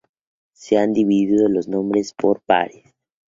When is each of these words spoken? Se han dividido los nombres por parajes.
Se 0.55 0.79
han 0.79 0.93
dividido 0.93 1.47
los 1.47 1.67
nombres 1.67 2.11
por 2.15 2.41
parajes. 2.41 2.95